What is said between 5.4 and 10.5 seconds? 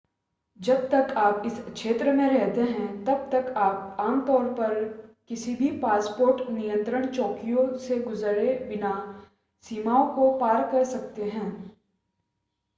भी पासपोर्ट नियंत्रण चौकियों से गुजरे बिना सीमाओं को